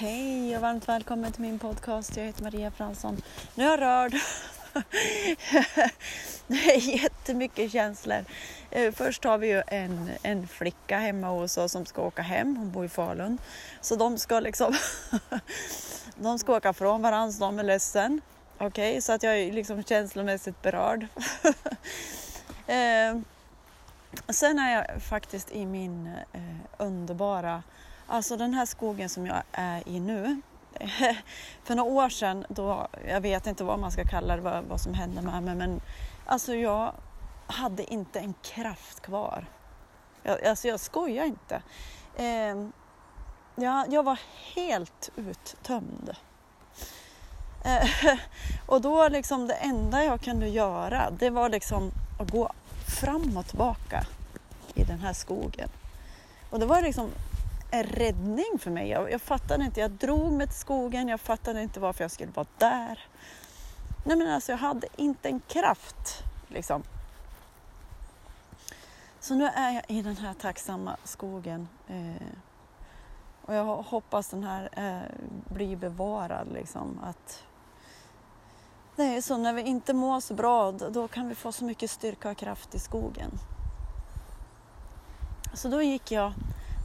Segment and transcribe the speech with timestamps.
[0.00, 2.16] Hej och varmt välkommen till min podcast.
[2.16, 3.22] Jag heter Maria Fransson.
[3.54, 4.12] Nu är jag rörd.
[6.46, 8.24] Det är jättemycket känslor.
[8.70, 12.56] Eh, först har vi ju en, en flicka hemma hos oss som ska åka hem.
[12.56, 13.38] Hon bor i Falun.
[13.80, 14.74] Så de ska liksom
[16.16, 18.20] de ska åka från varandra så de är ledsen.
[18.58, 21.06] Okej, okay, så att jag är liksom känslomässigt berörd.
[22.66, 23.18] Eh,
[24.28, 26.40] sen är jag faktiskt i min eh,
[26.76, 27.62] underbara
[28.10, 30.40] Alltså den här skogen som jag är i nu.
[31.64, 34.80] För några år sedan, då, jag vet inte vad man ska kalla det, vad, vad
[34.80, 35.80] som hände med mig, men
[36.26, 36.92] alltså jag
[37.46, 39.46] hade inte en kraft kvar.
[40.22, 41.62] Jag, alltså jag skojar inte.
[42.16, 42.68] Eh,
[43.54, 44.20] jag, jag var
[44.54, 46.16] helt uttömd.
[47.64, 48.18] Eh,
[48.66, 52.52] och då liksom det enda jag kunde göra, det var liksom att gå
[53.00, 54.06] fram och tillbaka
[54.74, 55.68] i den här skogen.
[56.50, 57.10] Och det var liksom
[57.70, 58.88] en räddning för mig.
[58.88, 62.32] Jag, jag fattade inte, jag drog mig till skogen, jag fattade inte varför jag skulle
[62.32, 63.04] vara där.
[64.04, 66.82] Nej men alltså jag hade inte en kraft liksom.
[69.20, 71.68] Så nu är jag i den här tacksamma skogen.
[71.88, 72.26] Eh,
[73.42, 75.14] och jag hoppas den här eh,
[75.54, 77.00] blir bevarad liksom.
[77.04, 77.42] Att
[78.96, 81.90] det är så när vi inte mår så bra, då kan vi få så mycket
[81.90, 83.30] styrka och kraft i skogen.
[85.54, 86.32] Så då gick jag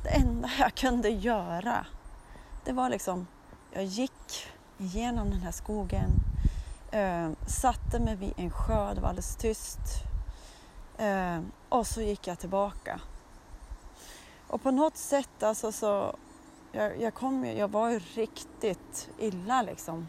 [0.03, 1.85] det enda jag kunde göra,
[2.63, 3.27] det var liksom,
[3.71, 6.11] jag gick igenom den här skogen,
[6.91, 9.79] eh, satte mig vid en sjö, det var alldeles tyst.
[10.97, 12.99] Eh, och så gick jag tillbaka.
[14.47, 16.15] Och på något sätt alltså så,
[16.71, 20.07] jag, jag kom jag var ju riktigt illa liksom.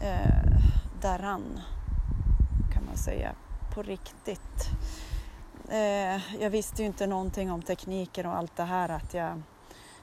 [0.00, 0.60] Eh,
[1.00, 1.60] däran,
[2.74, 3.34] kan man säga,
[3.74, 4.70] på riktigt
[5.68, 9.42] eh, jag visste ju inte någonting om tekniker och allt det här att, jag,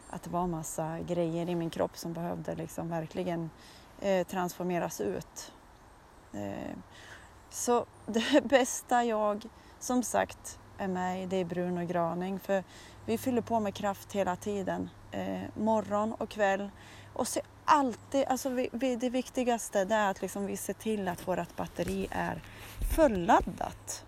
[0.09, 3.49] att det var massa grejer i min kropp som behövde liksom verkligen
[3.99, 5.53] eh, transformeras ut.
[6.33, 6.75] Eh,
[7.49, 9.45] så det bästa jag
[9.79, 12.63] som sagt är med i det är Bruno Graning för
[13.05, 16.69] vi fyller på med kraft hela tiden, eh, morgon och kväll.
[17.13, 21.07] Och se alltid, alltså vi, vi, det viktigaste det är att liksom vi ser till
[21.07, 22.41] att vårt batteri är
[22.95, 24.05] fulladdat.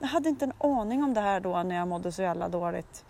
[0.00, 3.04] Jag hade inte en aning om det här då när jag mådde så jävla dåligt.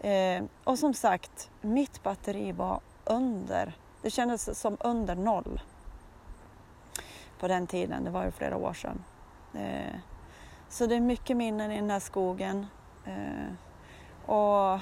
[0.00, 3.72] Eh, och som sagt, mitt batteri var under.
[4.02, 5.60] Det kändes som under noll.
[7.40, 9.04] På den tiden, det var ju flera år sedan.
[9.54, 9.94] Eh,
[10.68, 12.66] så det är mycket minnen i den här skogen.
[13.04, 13.52] Eh,
[14.30, 14.80] och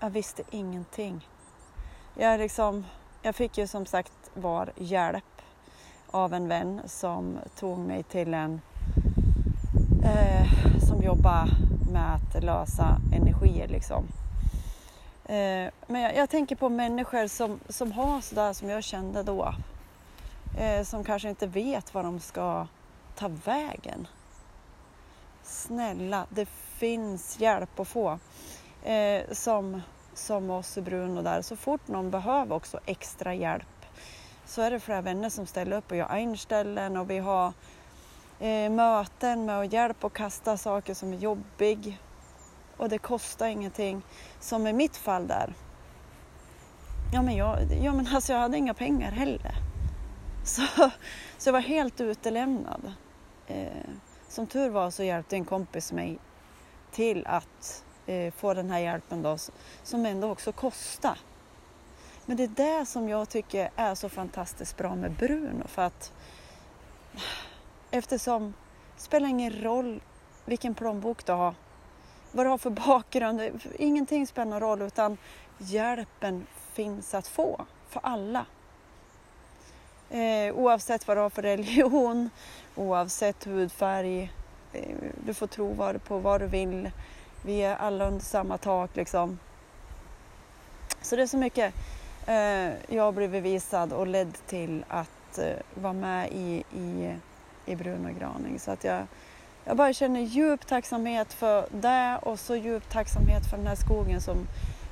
[0.00, 1.28] jag visste ingenting.
[2.14, 2.84] Jag, liksom,
[3.22, 5.42] jag fick ju som sagt var hjälp
[6.10, 8.60] av en vän som tog mig till en
[10.04, 10.73] eh,
[11.04, 11.48] Jobba
[11.92, 13.68] med att lösa energier.
[13.68, 14.04] Liksom.
[15.24, 19.54] Eh, men jag, jag, tänker på människor som, som har sådär som jag kände då.
[20.58, 22.66] Eh, som kanske inte vet var de ska
[23.16, 24.06] ta vägen.
[25.42, 26.48] Snälla, det
[26.78, 28.18] finns hjälp att få.
[28.82, 29.82] Eh, som,
[30.14, 33.66] som oss i Bruno där, så fort någon behöver också extra hjälp
[34.46, 37.52] så är det flera vänner som ställer upp och gör einställen och vi har
[38.40, 41.98] Eh, möten med att hjälpa och kasta saker som är jobbig
[42.76, 44.02] och det kostar ingenting.
[44.40, 45.54] Som i mitt fall där.
[47.12, 49.54] Ja men jag, ja, men alltså jag hade inga pengar heller.
[50.44, 50.62] Så,
[51.38, 52.92] så jag var helt utelämnad.
[53.46, 53.66] Eh,
[54.28, 56.18] som tur var så hjälpte en kompis mig
[56.92, 59.38] till att eh, få den här hjälpen då,
[59.82, 61.18] som ändå också kostade.
[62.26, 66.12] Men det är det som jag tycker är så fantastiskt bra med Bruno för att
[67.94, 68.54] Eftersom
[68.96, 70.00] det spelar ingen roll
[70.44, 71.54] vilken plånbok du har,
[72.32, 73.42] vad du har för bakgrund,
[73.78, 75.16] ingenting spelar någon roll utan
[75.58, 78.46] hjälpen finns att få för alla.
[80.10, 82.30] Eh, oavsett vad du har för religion,
[82.74, 84.32] oavsett hudfärg,
[84.72, 86.90] eh, du får tro vad, på vad du vill.
[87.42, 89.38] Vi är alla under samma tak liksom.
[91.02, 91.74] Så det är så mycket
[92.26, 97.14] eh, jag har blivit visad och ledd till att eh, vara med i, i
[97.66, 98.58] i Bruno Graning.
[98.58, 99.06] Så att jag,
[99.64, 104.20] jag bara känner djup tacksamhet för det och så djup tacksamhet för den här skogen
[104.20, 104.46] som,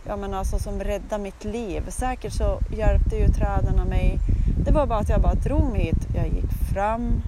[0.07, 1.91] jag menar, alltså, som räddade mitt liv.
[1.91, 4.19] Säkert så hjälpte ju träden mig.
[4.65, 6.09] Det var bara att jag bara drog mig hit.
[6.15, 7.23] Jag gick fram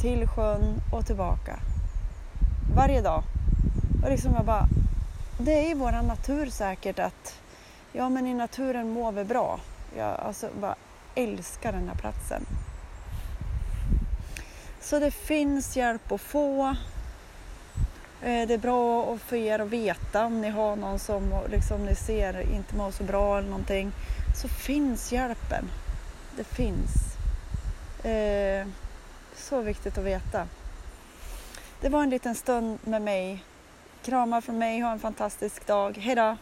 [0.00, 1.58] till sjön och tillbaka.
[2.76, 3.22] Varje dag.
[4.02, 4.68] Och liksom jag bara,
[5.38, 7.40] det är i vår natur säkert att
[7.92, 9.60] ja men i naturen mår vi bra.
[9.96, 10.74] Jag alltså bara
[11.14, 12.46] älskar den här platsen.
[14.80, 16.76] Så det finns hjälp att få.
[18.22, 21.94] Eh, det är bra för er att veta om ni har någon som liksom, ni
[21.94, 23.92] ser inte mår så bra eller någonting.
[24.42, 25.70] Så finns hjälpen.
[26.36, 27.16] Det finns.
[28.04, 28.66] Eh,
[29.36, 30.46] så viktigt att veta.
[31.80, 33.44] Det var en liten stund med mig.
[34.02, 35.96] Kramar från mig, ha en fantastisk dag.
[35.98, 36.36] Hejdå!